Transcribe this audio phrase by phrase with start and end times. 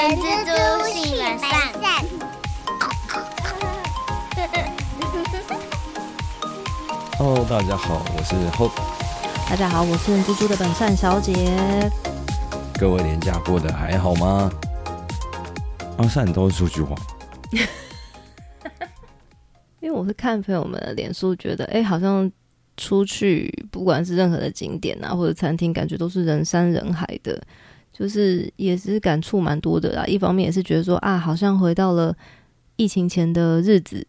[0.00, 0.52] 人蜘蛛
[0.88, 1.50] 性本善。
[7.18, 8.72] Hello，大家好，我是 Hope。
[9.50, 11.34] 大家好，我是猪猪的本善小姐。
[12.78, 14.50] 各位年假过得还好吗？
[15.98, 16.96] 阿善都是说句话，
[19.80, 22.32] 因为我是看朋友们的脸书，觉得哎、好像
[22.78, 27.38] 出去不管是任何的景点啊，或者餐厅，感觉都是人山人海的，
[28.00, 30.06] 就是也是感触蛮多的啦。
[30.06, 32.16] 一方面也是觉得说啊，好像回到了
[32.76, 34.06] 疫情前的日子，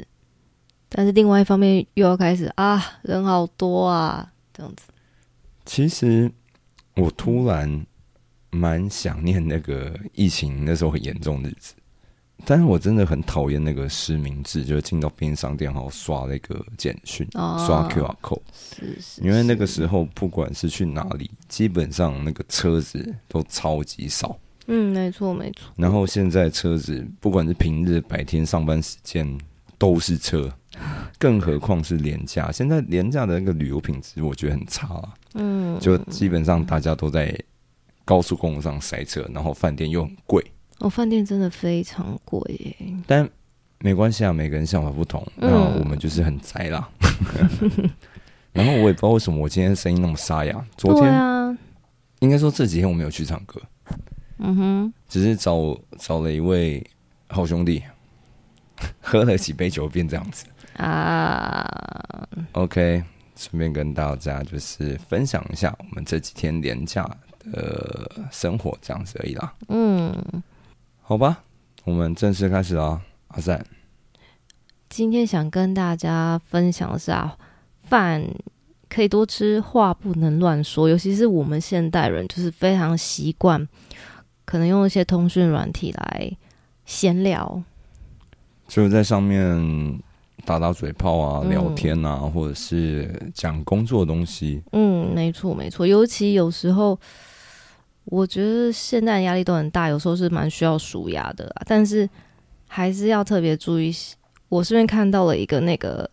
[0.87, 4.85] 但是另外一方面又要开始啊，人好多啊，这样子。
[5.65, 6.31] 其实
[6.95, 7.85] 我突然
[8.49, 11.73] 蛮想念那个疫情那时候很严重的日子，
[12.45, 18.41] 但是我真的很讨厌那个实名制，就是进到便利商店然后刷那个简讯，哦刷 QR code。
[18.79, 24.37] 是是，因为那个时候不管是去哪里，基本上那个车子都超级少。
[24.67, 29.37] 嗯，没错没错，然后现在车子不管是平日白天上班时间
[29.77, 30.51] 都是车，
[31.17, 32.51] 更何况是廉价。
[32.51, 37.37] 现在廉价的那个旅游品质我觉得很差啊，嗯，就基本上大家都在
[38.05, 40.45] 高速公路上塞车，然后饭店又很贵。
[40.81, 42.75] 哦，饭店真的非常贵耶。
[43.07, 43.27] 但
[43.79, 46.89] 没关系啊，每个人想法不同，嗯那我们就是很宅啦。
[48.53, 51.57] 然后我也不知道为什么我今天声音那么沙哑，昨天、啊，
[52.19, 53.61] 应该说这几天我没有去唱歌，
[54.39, 56.85] 嗯哼，只是找找了一位
[57.29, 57.81] 好兄弟，
[58.99, 60.45] 喝了几杯酒变这样子。
[60.77, 63.03] 啊，OK，
[63.35, 67.09] 顺便跟大家就是分享一下我们这几天廉价
[67.51, 69.53] 的生活这样子而已啦。
[69.69, 70.13] 嗯，
[71.01, 71.43] 好吧，
[71.83, 73.01] 我们正式开始啊。
[73.29, 73.65] 阿赞，
[74.89, 77.37] 今天想跟大家分享的是啊，
[77.81, 78.23] 饭
[78.89, 80.87] 可以多吃，话不能乱说。
[80.87, 83.67] 尤其是我们现代人，就是非常习惯，
[84.45, 86.31] 可能用一些通讯软体来
[86.85, 87.63] 闲聊。
[88.67, 89.99] 就在上面
[90.45, 94.61] 打打嘴炮啊、嗯聊天啊，或者是讲工作的东西。
[94.71, 95.85] 嗯，没错没错。
[95.85, 96.97] 尤其有时候，
[98.11, 101.49] 我觉得现在压力都很大，有时候是蛮需要舒压的。
[101.65, 102.07] 但是
[102.67, 103.89] 还是要特别注意。
[104.49, 106.09] 我这边看到了一个那个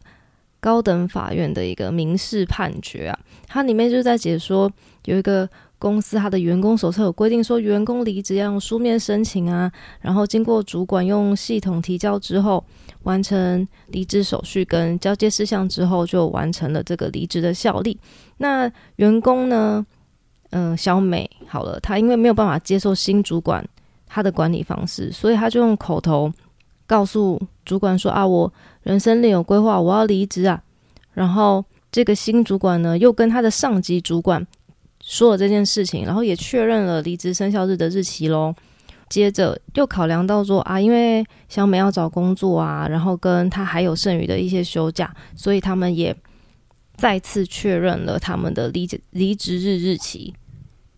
[0.61, 4.71] 高等法院的一个民事判决啊，它里面就是在解说
[5.07, 9.71] 有一个公司它的员工手册有规定说，员工离职要用书面申请啊，
[10.01, 12.65] 然后经过主管用系统提交之后，
[13.03, 17.99] 完成离职手续跟交接事项之后，就完成了这个离职的效力。
[18.37, 19.85] 那员工呢，
[20.51, 23.65] 嗯、小美好了，她因为没有办法接受新主管
[24.07, 26.33] 他的管理方式，所以他就用口头
[26.87, 28.51] 告诉主管说啊，我
[28.83, 30.63] 人生另有规划，我要离职啊。
[31.13, 34.47] 然后这个新主管呢，又跟他的上级主管
[35.03, 38.55] 说了这件事情，然后也确认了离职生效日的日期喽。
[39.11, 46.15] 接着又考量到说啊，因为小美要找工作啊，然后跟她还有剩余的一些休假，所以他们也
[46.99, 50.35] 再次确认了他们的离职离职日日期。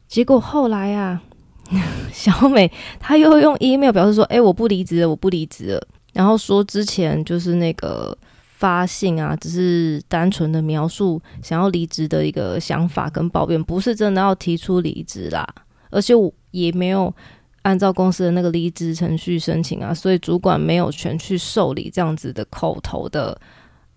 [0.09, 1.23] 结果后来啊，
[2.13, 2.69] 小美
[2.99, 8.17] 她又用 email 表示说：“哎、我不离职了，我不离职了。”然后说之前就是那个
[8.57, 15.47] 发信啊，只是单纯的描述想要离职的一个想法跟抱怨，不是真的要提出离职啦。
[15.91, 17.15] 而且我也没有
[17.63, 23.41] 按照公司的那个离职程序申请啊，所以主管没有权去受理这样子的口头的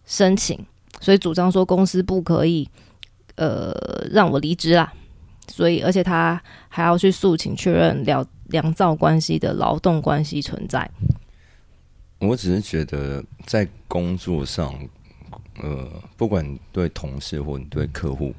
[0.05, 0.63] 申请，
[1.03, 2.67] 所以主张说公司不可以
[3.35, 3.75] 呃
[4.09, 4.91] 让我离职啦。
[5.49, 10.89] 所以，而且他还要去诉请确认良良造关系的劳动关系存在。
[12.19, 14.73] 我只是觉得在工作上，
[15.61, 18.33] 呃，不管对同事或你对客户，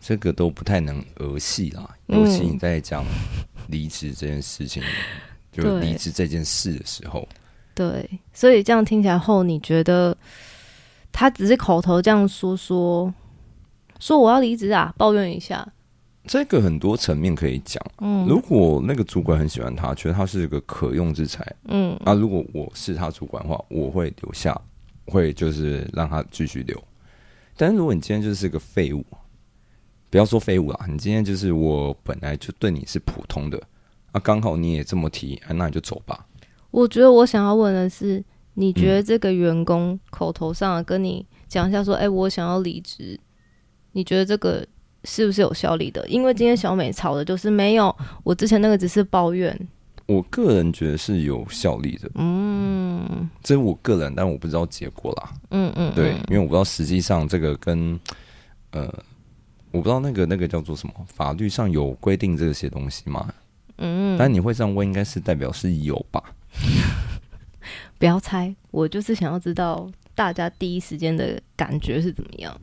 [0.00, 1.88] 这个都不太能儿戏啦。
[2.08, 3.04] 嗯尤其你在讲
[3.68, 4.82] 离职这件事情，
[5.52, 7.26] 就对离职这件事的时候，
[7.72, 10.16] 对，所以这样听起来后，你觉得
[11.18, 13.12] 他只是口头这样说说
[13.98, 15.66] 说我要离职啊，抱怨一下，
[16.26, 17.82] 这个很多层面可以讲。
[18.00, 24.60] 嗯如果那个主管很喜欢他，觉得他是一个可用之才，嗯啊，如果我是他主管的话，我会留下，
[25.06, 26.78] 会就是让他继续留。
[27.56, 29.02] 但是如果你今天就是个废物，
[30.10, 33.58] 不要说废物啦，你今天就是我本来就对你是普通的，
[34.12, 36.26] 啊，刚好你也这么提，啊，那你就走吧。
[36.70, 38.22] 我觉得我想要问的是，
[38.58, 43.20] 你觉得这个员工口头上跟你讲一下说，哎、我想要离职，
[43.92, 44.66] 你觉得这个
[45.04, 46.08] 是不是有效力的？
[46.08, 47.94] 因为今天小美吵的就是没有，
[48.24, 49.54] 我之前那个只是抱怨，
[50.06, 55.32] 我个人觉得是有效力的，嗯这是我个人，但我不知道结果啦。
[55.50, 58.00] 嗯嗯，对嗯，因为我不知道实际上这个跟
[58.70, 58.86] 呃，
[59.70, 63.28] 我不知道那个那个叫做什么，法律上有规定这些东西吗？
[63.76, 66.22] 嗯，但你会这样问，应该是代表是有吧？
[67.98, 72.60] 不要猜，我就是想要知道大家第一时间的感觉是怎么样。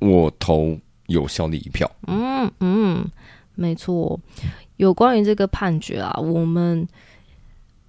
[0.00, 1.90] 我投有效力一票。
[2.06, 3.10] 嗯嗯，
[3.54, 4.18] 没错。
[4.76, 6.86] 有关于这个判决啊，我们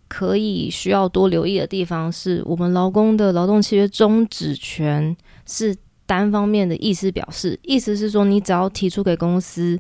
[0.07, 5.15] 可以需要多留意的地方是，我们劳工的劳动契约终止权
[5.47, 5.75] 是
[6.05, 9.79] 单方面的意思表示，意思是说，你只要提出给公司，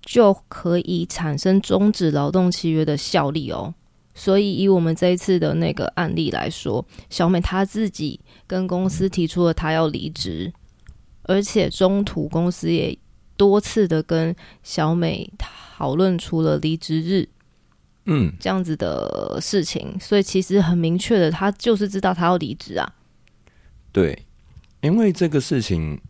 [0.00, 3.74] 就可以产生终止劳动契约的效力哦。
[4.18, 10.50] 所以，以我们这一次的那个案例来说，小美她自己跟公司提出了她要离职，
[11.24, 12.98] 而且中途公司也
[13.36, 17.28] 多次的跟小美讨论出了离职日
[18.06, 22.94] 嗯，这样子的事情，所以其实很明确的，她就是知道她要离职啊。
[23.92, 24.18] 对，
[24.80, 26.00] 因为这个事情，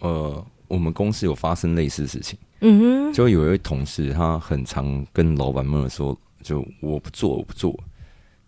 [0.00, 7.76] 呃，我们公司有发生类似的事情，嗯哼，就有一位同事，他很常跟老板们说，就我不做，我不做，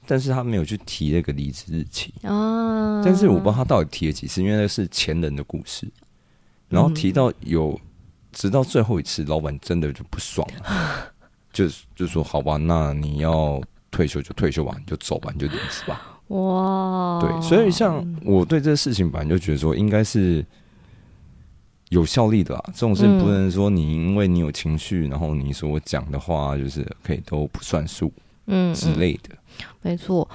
[0.07, 2.15] 但是他没有去提那个离职日期。
[2.23, 5.91] 啊，但是我不知道他到底提了几次，因为那是前人的故事。
[6.69, 7.79] 然后提到有，
[8.31, 11.13] 直到最后一次，老板真的就不爽了，
[11.53, 11.67] 就
[11.97, 13.61] 就说好吧，那你要
[13.91, 16.21] 退休就退休吧，你就走吧，你就离职吧。
[16.29, 20.45] 哇，对，所以像我对这个事情本来就觉得说，应该是
[21.91, 22.63] 有效力的啦。
[22.69, 28.13] 这种事嗯不能说你因为你有情绪，然后你所讲的话就是可以都不算数
[28.47, 29.31] 嗯之类的。
[29.83, 30.29] 没错，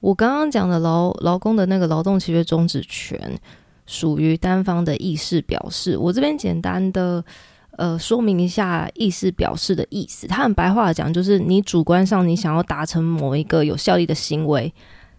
[0.00, 3.38] 我刚刚讲的劳劳工的那个劳动契约终止权，
[3.86, 5.96] 属于单方的意思表示。
[5.96, 7.24] 我这边简单的
[7.72, 10.26] 呃说明一下意思表示的意思。
[10.26, 14.72] 它很白话的讲，就是你主观上你想要达成某一个有效力的行为，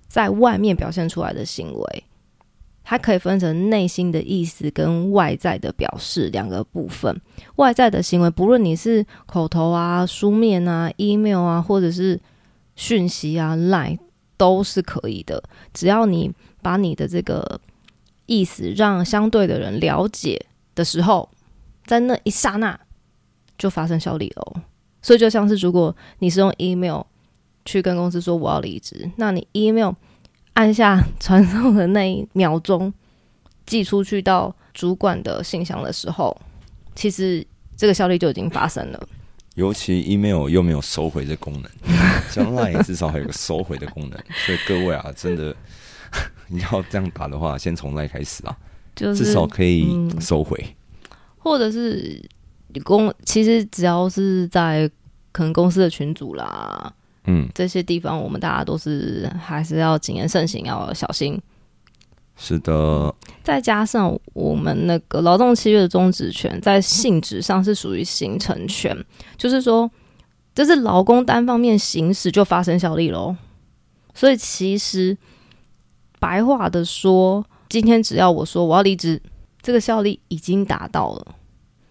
[0.08, 2.04] 在外面表现出来的行为。
[2.90, 7.22] 它可以分成内心的意思跟外在的表示两个部分。
[7.58, 12.20] 外在的行为，不论你是口头啊、书面啊、email 啊，或者是
[12.76, 14.00] 讯息啊、line
[14.38, 16.34] 都是可以的，只要你
[16.64, 17.62] 把你的这个
[18.26, 20.44] 意思让相对的人了解
[20.74, 21.30] 的时候，
[21.86, 22.80] 在那一刹那
[23.56, 24.62] 就发生效力哦。
[25.04, 27.02] 所以就像是如果你是用 email
[27.66, 29.94] 去跟公司说我要离职，那你 email
[30.60, 32.94] 按下 传送的那一秒钟
[33.66, 36.36] 寄出去到主管的信箱的时候，
[36.96, 37.46] 其实
[37.78, 39.08] 这个效率就已经发生了。
[39.56, 41.72] 尤其 email 又没有收回这功能，
[42.30, 45.56] 像 Line 至少还有个收回的功能，所以各位啊，真的
[46.48, 48.58] 你 要这样打的话，先从 Line 开始啊，
[48.96, 50.62] 就是至少可以嗯收回。
[51.38, 52.22] 或者是
[52.84, 54.90] 公，其实只要是在
[55.32, 56.94] 可能公司的群组啦
[57.32, 61.40] 嗯，这些地方，我们大家都是还是要谨言慎行，要小心。
[62.36, 68.98] 是的，再加上我们那个劳动契约的终止权，在性质上是属于形成权，
[69.38, 69.92] 就是说，
[70.56, 73.36] 这是劳工单方面行使就发生效力喽。
[74.16, 75.16] 所以其实
[76.20, 79.22] 白话的说，今天只要我说我要离职，
[79.62, 81.36] 这个效力已经达到了。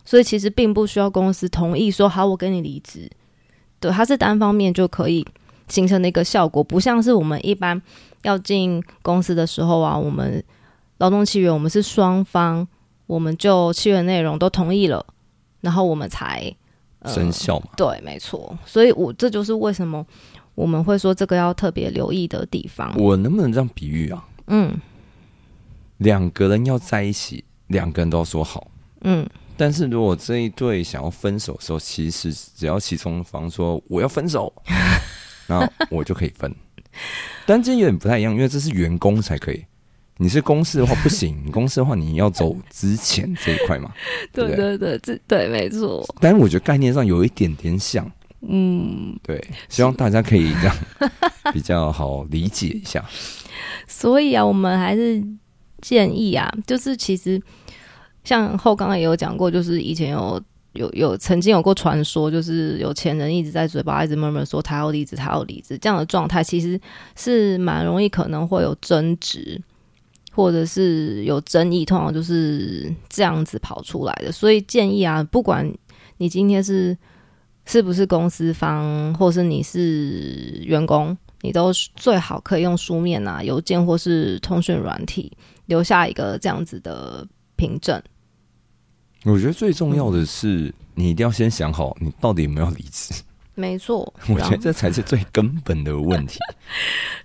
[0.05, 3.09] 所以其实并不需要公司同意说好，我跟你离职。
[3.81, 5.27] 对，它是单方面就可以
[5.69, 7.81] 形成的一个效果，不像是我们一般
[8.23, 10.43] 要进公司的时候啊，我们
[10.99, 12.67] 劳动契约我们是双方，
[13.07, 15.05] 我们就契约内容都同意了，
[15.61, 16.53] 然后我们才、
[17.01, 17.67] 呃生效嘛。
[17.77, 18.57] 对，没错。
[18.67, 20.05] 所以我这就是为什么
[20.55, 22.93] 我们会说这个要特别留意的地方。
[22.97, 24.25] 我能不能这样比喻啊？
[24.49, 24.77] 嗯
[25.99, 28.69] 两个人要在一起，两个人都要说好。
[29.03, 34.51] 嗯，但是如果这一对想要分手的时候，其实只要其中一方说我要分手，
[35.49, 36.55] 那我就可以分。
[37.45, 39.65] 但这有点不太一样，因为这是员工才可以。
[40.21, 43.93] 你是公司的话不行，公司的话你要走之前这一块嘛。
[44.33, 46.05] 对对对对，这对没错。
[46.21, 48.11] 但是我觉得概念上有一点点像，
[48.41, 50.77] 嗯，对，希望大家可以这样
[51.53, 53.05] 比较好理解一下。
[53.87, 55.23] 所以啊，我们还是
[55.81, 57.41] 建议啊，就是其实
[58.29, 60.39] 像后刚刚也有讲过，就是以前有
[60.73, 66.79] 有有曾经有过传说，就是有钱人一直在嘴巴一直默默说他要离职，他要离职这样的状态，其实
[67.17, 69.59] 是蛮容易可能会有争执。
[70.31, 74.31] 或者是有争议，通常就是这样子跑出来的。
[74.31, 75.69] 所以建议啊，不管
[76.19, 76.97] 你今天是
[77.65, 88.01] 是不是公司方，或是你是员工，你都最好可以用书面啊、邮件或是通讯软体留下一个这样子的凭证。
[89.25, 93.15] 我觉得最重要的是，你一定要先想好你到底有没有离职。
[93.55, 96.39] 没错， 我觉得这才是最根本的问题。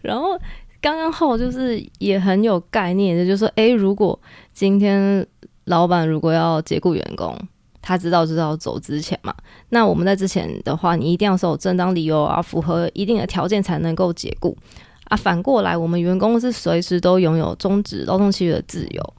[0.02, 0.38] 然 后
[0.82, 4.20] 刚刚后就是也很有概念的，就是说，诶，如果
[4.52, 5.26] 今天
[5.66, 7.38] 老板如果要解雇员工，
[7.82, 9.34] 他知道知道走之前嘛。
[9.70, 14.58] 那我们在之前的话，你一定要是有正当理由啊，符合一定的条件才能够解雇
[15.06, 15.16] 啊。
[15.16, 19.14] 反过来，我们员工是随时都拥有终止劳动契约的自由，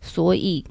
[0.00, 0.64] 所以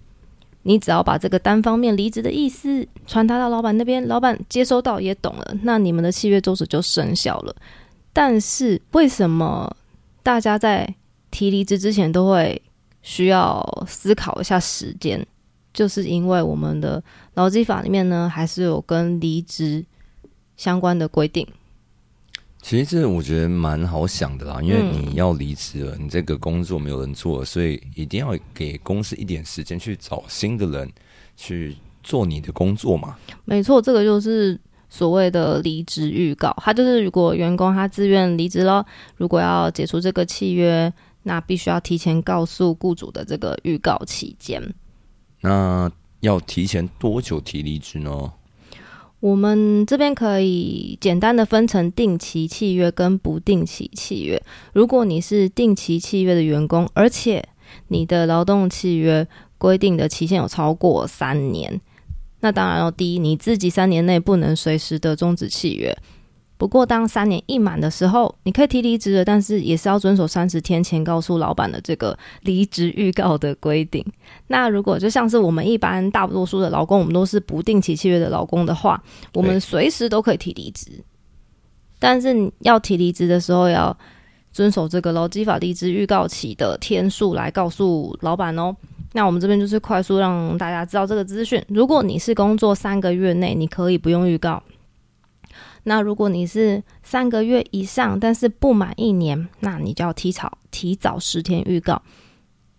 [0.64, 7.56] 你只要把这个单方面离职的意思传达到老板那边，老板接收到也懂了，那你们的契约终止就生效了。
[8.12, 9.76] 但是为什么
[10.22, 10.96] 大家在
[11.32, 12.62] 提离职之前都会
[13.02, 15.26] 需要思考一下时间？
[15.74, 17.04] 就是因为我们的
[17.34, 19.84] 劳基法里面呢，还是有跟离职
[20.56, 21.48] 相关的规定。
[22.64, 30.90] 其实这我觉得蛮好想的啦，因为你要离职了，你这个工作没有人做，所以一定要给公司一点时间去找新的人
[31.36, 33.18] 去做你的工作嘛。
[33.44, 36.56] 没错，这个就是所谓的离职预告。
[36.62, 38.86] 他就是如果员工他自愿离职了，
[39.18, 40.92] 如果要解除这个契约，
[41.22, 44.64] 那必须要提前告诉雇主的这个预告期间。
[45.42, 45.92] 那
[46.22, 48.32] 要提前多久提离职呢？
[49.24, 54.44] 我们这边可以简单的分成定期契约跟不定期契约。
[54.74, 57.42] 如果你是定期契约的员工，而且
[57.88, 59.26] 你的劳动契约
[59.58, 61.80] 规定的期限有超过三年，
[62.42, 65.98] 那当然了，第一，你自己三年内不能随时的终止契约。
[66.64, 74.02] 不过，当三年一满的时候，你可以提离职的，但是也是要遵守三十天前告诉老板的这个离职预告的规定。
[74.48, 79.04] 那如果就像是我们一般大多数的劳工，我们都是不定期契约的劳工的话，
[79.34, 80.90] 我们随时都可以提离职。
[82.00, 83.96] 但是要提离职的时候，要
[84.54, 88.74] 遵守这个劳基法离职预告期的天数来告诉老板哦。
[89.12, 91.62] 那我们这边就是快速让大家知道这个资讯。
[91.68, 94.64] 如果你是工作三个月内，你可以不用预告。
[95.84, 102.02] 那如果你是三个月以上，但是不满一年，那你就要提早提早十天预告。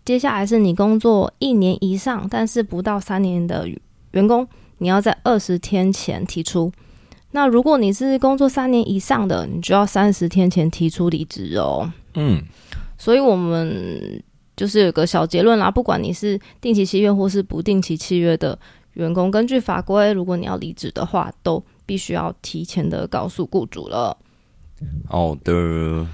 [0.05, 3.69] 接下来是你工作一年以上，但是不到三年的
[4.13, 4.47] 员工，
[4.79, 6.73] 你要在二十天前提出。
[7.33, 11.93] 那如果你是工作三年以上的，你就要三十天前提出离职哦。
[12.15, 12.43] 嗯，
[12.97, 14.23] 所以我们
[14.57, 18.59] 就是有个小结论啦，不管你是定期契约或是不定期契约的
[18.95, 21.63] 员工，根据法规，如果你要离职的话，都。
[21.87, 24.17] 必须要提前的告诉雇主了。
[25.07, 26.07] 好的，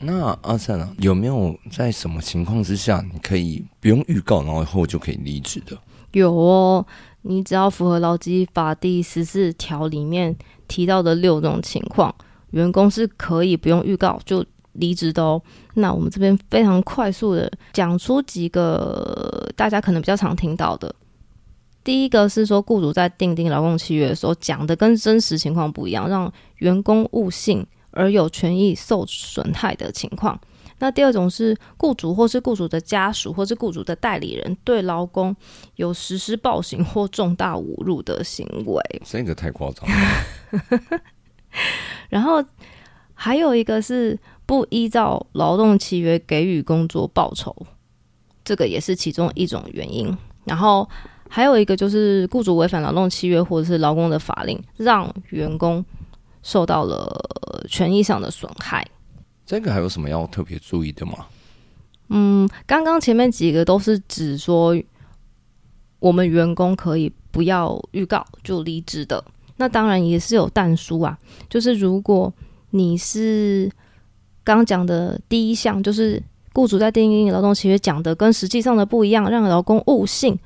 [0.00, 5.78] 那阿善啊，有没有在什么情况之下你可以不用预告，然后后就可以离职的？
[6.12, 6.84] 有哦，
[7.22, 10.34] 你只要符合劳基法第十四条里面
[10.66, 12.12] 提到的六种情况，
[12.50, 15.40] 员工是可以不用预告就离职的哦。
[15.74, 20.92] 那我们这边非常快速的讲出几个大家可能比较常听到的。
[21.82, 30.38] 第一个是说，雇主在订定劳动契约的时候讲的跟真实情况不一样，让员工误信而有权益受损害的情况。
[30.78, 35.34] 那第二种是雇主或是雇主的家属或是雇主的代理人对劳工
[35.76, 38.82] 有实施暴行或重大侮辱的行为。
[39.04, 41.00] 这个太夸张了。
[42.10, 42.44] 然后
[43.14, 47.56] 还有一个是不依照劳动契约给予工作报酬，
[48.44, 50.14] 这个也是其中一种原因。
[50.44, 50.86] 然后。
[51.32, 55.82] 还有一个就是雇主违反劳动契约或者是劳工的法令，让员工
[56.42, 57.08] 受到了
[57.68, 58.84] 权益上的损害。
[59.46, 61.26] 这个还有什么要特别注意的吗？
[62.08, 64.76] 嗯，刚刚前面几个都是指说
[66.00, 69.24] 我们员工可以不要预告就离职的。
[69.56, 71.16] 那当然也是有但书啊，
[71.48, 72.32] 就是如果
[72.70, 73.70] 你是
[74.42, 76.20] 刚讲的第一项，就是
[76.52, 80.36] 雇主在订立劳动契约讲的跟实际上的不一样，让劳工误信。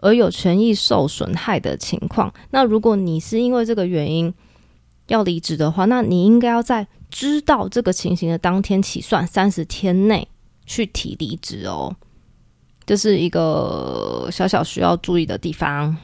[0.00, 4.32] 而有权益受损害的情况，那如果你是因为这个原因
[5.08, 10.26] 要离职的话，那你应该要在知道这个情形的当天起算三十天内
[10.66, 11.94] 去提离职哦。
[12.86, 15.96] 这是一个小小需要注意的地方。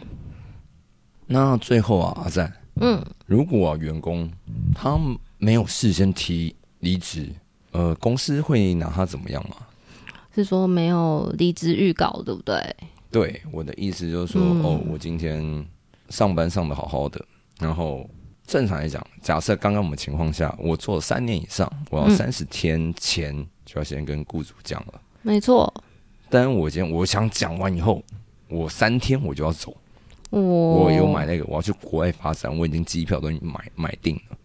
[1.26, 4.30] 那最后啊，阿赞，嗯，如果员工
[4.74, 4.96] 他
[5.38, 7.28] 没有事先提离职，
[7.72, 9.56] 呃，公司会拿他怎么样吗？
[10.34, 12.54] 是说没有离职预告，对不对？
[13.16, 15.66] 对，我的意思就是说，哦，我今天
[16.10, 17.18] 上班上的好好的，
[17.58, 18.06] 然后
[18.46, 25.00] 正常来讲，假设刚刚我们情况下，我做三年以上，我要三十天前就要先跟雇主讲了。
[25.22, 25.72] 没错。
[26.28, 28.02] 但我今天我想讲完以后，
[28.50, 29.74] 我三天我就要走。
[30.28, 34.36] 我我有买那个，我要去国外发展，我已经机票都买买定了。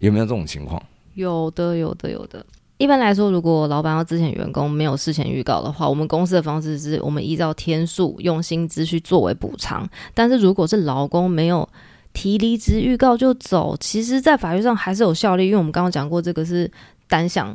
[0.00, 0.82] 有没有这种情况？
[1.14, 2.44] 有的，有的，有的。
[2.80, 9.86] 一般来说，如果老板要之前员工没有事前预告的话，我们公司的方式是我们依照天数用薪资去作为补偿。
[10.14, 11.68] 但是如果是劳工没有
[12.14, 16.70] 提离职预告就走，其实，在法律上还是有效力，因为我们刚刚讲过，这个是
[17.06, 17.54] 单向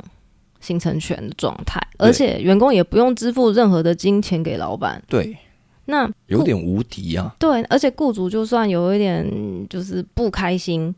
[0.60, 5.02] 形成权的状态，而且员工也不用支付任何的金钱给老板。
[5.08, 5.36] 对，
[5.86, 7.34] 那有点无敌啊。
[7.40, 9.28] 对，而且雇主就算有一点
[9.68, 10.94] 就是不开心，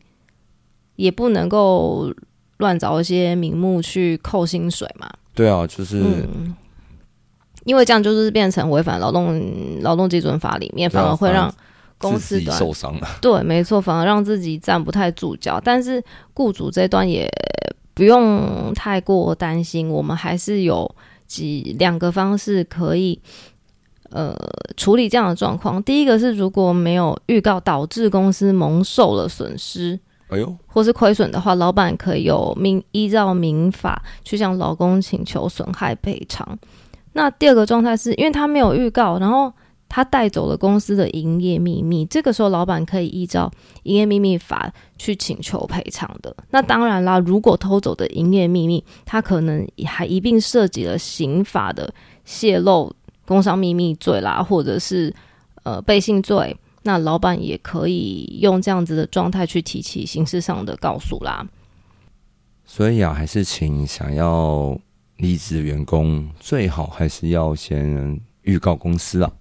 [0.97, 2.13] 也不能够
[2.59, 5.09] 乱找一些名目去扣薪水嘛。
[5.33, 6.55] 对啊，就是嗯，
[7.63, 11.53] 因为这样就是变成违反劳动劳动基准法里面，反而会让
[11.97, 13.07] 公司端受伤了。
[13.21, 15.59] 对，没错，反而让自己站不太住脚。
[15.63, 17.29] 但是雇主这段也
[17.93, 20.93] 不用太过担心，我们还是有
[21.25, 23.17] 几两个方式可以
[24.09, 24.35] 呃
[24.75, 25.81] 处理这样的状况。
[25.83, 29.97] 第一个是如果没有预告导致公司蒙受了损失。
[30.29, 36.57] 哎呦，或是亏损的话，老板可以有民依照民法去向劳工请求损害赔偿。
[37.13, 39.51] 那第二个状态是因为他没有预告，然后
[39.89, 43.51] 他带走了公司的营业秘密，这个时候老板可以依照
[43.83, 46.35] 营业秘密法去请求赔偿的。
[46.51, 51.91] 那当然啦，如果偷走的营业秘密，他可能还一并涉及了刑法的
[52.23, 52.93] 泄露
[53.25, 55.11] 工商秘密罪啦，或者是
[55.63, 56.55] 呃背信罪。
[56.89, 61.47] 那老板也可以用这样子的状态去提起形式上的告诉啦。
[62.65, 64.75] 所以啊，还是请想要
[65.17, 69.31] 离职的员工，最好还是要先预告公司啊，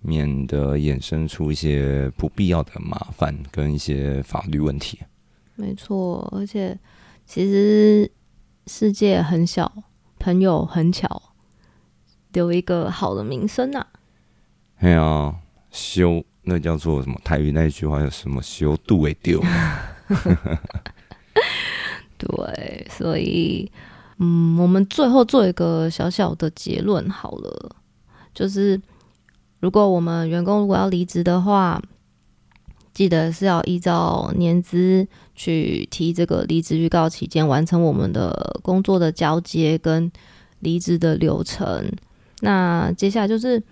[0.00, 4.98] 免得衍生出一些不必要的麻烦跟一些法律问题。
[5.56, 6.78] 没错，而且
[7.26, 8.10] 其实
[8.66, 9.70] 世界很小，
[10.18, 11.20] 朋友很巧，
[12.32, 13.86] 留一个好的名声啊。
[14.78, 15.34] 哎呀，
[15.70, 18.42] 修那叫做什么台语那一句话叫什么？
[18.42, 19.40] 修度为丢。
[22.16, 23.70] 对，所以，
[24.18, 27.76] 嗯，我们最后做一个小小的结论好了，
[28.34, 28.80] 就是
[29.60, 31.80] 如果我们员工如果要离职的话，
[32.92, 40.10] 记得是要依照年资去提这个离职预告期间，完成我们的工作的交接跟
[40.60, 41.92] 离职的流程。
[42.40, 43.62] 那接下来就是。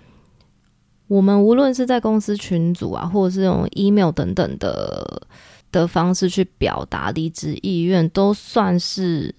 [1.08, 5.26] 我们无论是在公司群组啊，或者是用 email 等等的
[5.72, 9.34] 的方式去表达离职意愿，都算是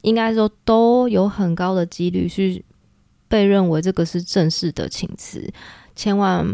[0.00, 2.64] 应该说都有很高的几率去
[3.28, 5.46] 被认为这个是正式的请辞，
[5.94, 6.46] 千万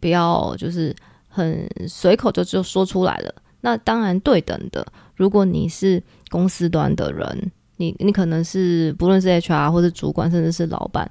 [0.00, 0.94] 不要就是
[1.28, 3.32] 很随口就就说出来了。
[3.60, 11.08] 那当然对等的，如果你是公司端的人，你你可能是不论是 HR 或者主管，甚至是老板。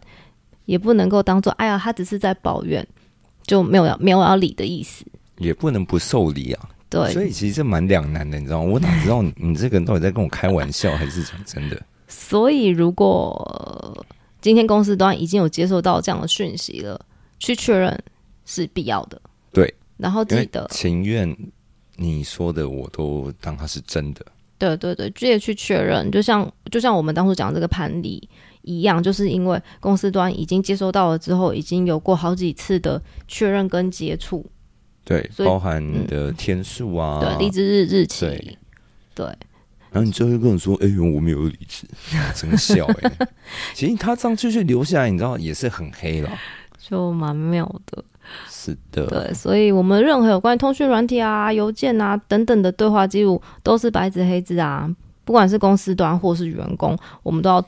[0.69, 2.87] 也不能够当做，哎呀，他只是在抱怨，
[3.41, 5.03] 就没有要没有要理的意思，
[5.39, 6.69] 也不能不受理啊。
[6.91, 8.69] 对，所以其实这蛮两难的，你知道吗？
[8.71, 11.81] 我哪知道你这个人到底在跟我开玩笑还是讲真的？
[12.07, 14.05] 所以如果
[14.41, 17.03] 今天公司端已经有接受到这样的讯息了，
[17.39, 17.99] 去确认
[18.45, 19.19] 是必要的。
[19.51, 21.35] 对，然后记得情愿
[21.95, 24.23] 你说的我都当它是真的。
[24.59, 28.29] 对对对，直接去确认，就像就像我们当初讲这个盘理。
[28.69, 34.45] 一样，就是因为公司端已经接收到了之后，已经有过好几次的确认跟接触，
[35.03, 38.57] 对，包含你的天数啊，对，离职日日期，
[39.15, 39.25] 对，
[39.89, 41.87] 然后你最后跟我说：“哎呦，我没有离职，
[42.35, 43.11] 真笑哎。
[43.73, 46.29] ”其实他这样继续留下来，你知道也是很黑了，
[46.77, 48.03] 就蛮妙的。
[48.47, 54.87] 是的，对，所以我们任何有关于通讯软体啊、邮件啊等等的对话记录，都是白纸黑字啊，
[55.25, 57.65] 不管是公司端或是员工，我们都要。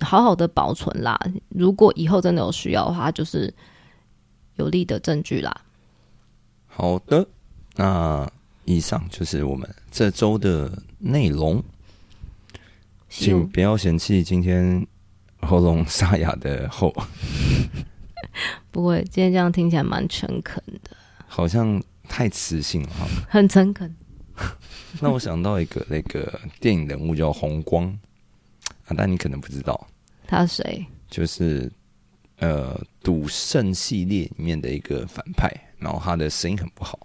[0.00, 3.52] 好好的保存啦，如果以后真的有需要的话，就是
[4.56, 5.54] 有力的证据啦。
[6.66, 7.26] 好的，
[7.76, 8.30] 那
[8.64, 11.62] 以上就是我们这周的内容，
[13.08, 14.86] 请不要嫌弃今天
[15.40, 16.94] 喉咙沙哑的后。
[18.70, 20.90] 不会，今天这样听起来蛮诚恳的，
[21.26, 23.06] 好像太磁性了哈。
[23.30, 23.96] 很诚恳。
[25.00, 27.98] 那我想到一个那个电影人物叫红光。
[28.86, 29.86] 啊，但你可能不知道，
[30.26, 30.86] 他是谁？
[31.08, 31.70] 就是
[32.38, 36.98] 呃，《赌圣》系列里面的一个反派，然后他的声音很不好，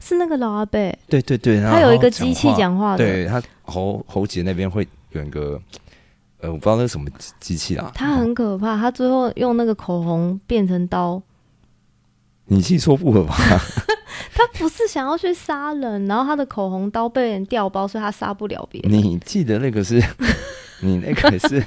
[0.00, 0.96] 是那个老阿贝。
[1.08, 5.60] 对对对，他有一个机器讲话的，对他喉喉结那边会有一个，
[6.40, 7.08] 呃，我不知道那是什么
[7.38, 7.92] 机器啊。
[7.94, 11.22] 他很可怕，他最后用那个口红变成刀。
[12.46, 13.36] 你记错部了吧？
[14.34, 18.92] 他不是想要去杀人，然后他的口红刀被人掉包，所以他杀不了别人。
[18.92, 20.02] 你记得那个是？
[20.80, 21.60] 你那个是《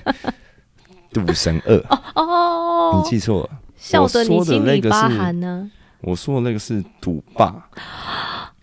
[1.11, 1.75] 赌神二》
[2.15, 3.49] 哦，你记错了。
[3.77, 5.69] 笑得你心里发寒呢。
[6.01, 7.69] 我说的那个是《赌霸》，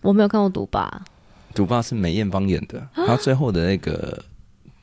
[0.01, 1.01] 我没有看过《赌霸》。
[1.55, 4.23] 《赌霸》是梅艳芳演的，他最后的那个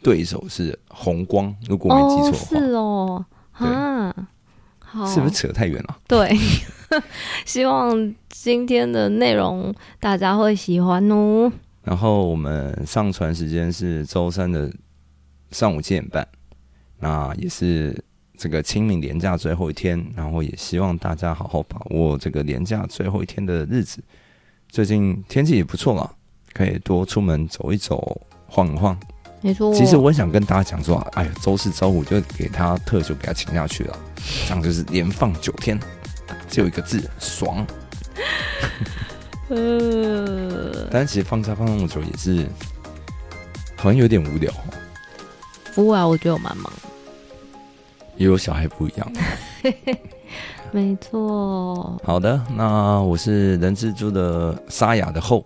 [0.02, 2.66] 对手是红光，如果没记错的话。
[2.66, 4.14] 是哦，啊，
[4.78, 5.96] 好，是不是扯太远了？
[6.08, 6.36] 对，
[7.46, 11.52] 希望今天的内容大家会喜欢哦。
[11.84, 14.70] 然后我们上传时间是周三的。
[15.52, 16.26] 上午七点半，
[16.98, 18.02] 那也是
[18.36, 24.02] 这个清明连假最后一天，然后也希望大家好好把握这个连假最后一天的日子。
[24.68, 26.16] 最近天气也不错了，
[26.54, 28.98] 可以多出门走一走、晃一晃。
[29.42, 33.98] 没错，其实我想跟大家讲说，哎呀，周四周五就给他特休，给他请下去了，
[34.46, 35.78] 这样就是连放九天，
[36.48, 37.66] 只有一个字，爽。
[39.50, 42.46] 呃，但是其实放假放那么久也是，
[43.76, 44.81] 好像有点无聊哦。
[45.74, 46.72] 不会啊，我觉得我蛮忙。
[48.16, 49.12] 也有小孩不一样。
[50.70, 55.44] 没错，好的，那我是人蜘蛛的沙哑的后，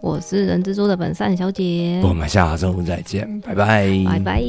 [0.00, 4.42] 我是人蜘蛛的本善小姐，我们下周再见，拜拜，拜拜。